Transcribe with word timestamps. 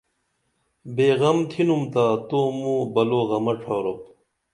بے 0.95 1.07
غم 1.19 1.37
تِھنم 1.49 1.81
تا 1.93 2.05
تو 2.27 2.39
موں 2.59 2.81
بلو 2.93 3.21
غمہ 3.29 3.53
ڇھاروپ 3.61 4.01